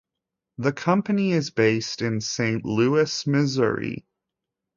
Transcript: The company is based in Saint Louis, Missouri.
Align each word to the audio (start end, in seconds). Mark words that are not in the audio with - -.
The 0.57 0.73
company 0.73 1.31
is 1.31 1.51
based 1.51 2.01
in 2.01 2.21
Saint 2.21 2.65
Louis, 2.65 3.27
Missouri. 3.27 4.03